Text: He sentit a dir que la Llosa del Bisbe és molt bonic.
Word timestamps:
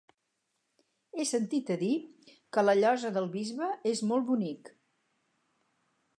He 1.17 1.25
sentit 1.31 1.69
a 1.75 1.77
dir 1.81 1.91
que 2.57 2.65
la 2.65 2.77
Llosa 2.81 3.13
del 3.19 3.29
Bisbe 3.37 3.69
és 3.93 4.03
molt 4.13 4.29
bonic. 4.33 4.75